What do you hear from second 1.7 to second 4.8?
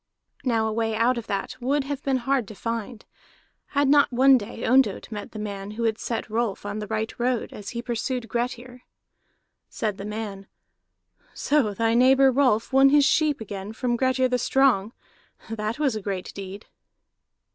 have been hard to find, had not one day